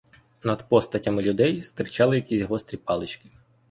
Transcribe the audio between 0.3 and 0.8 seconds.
Над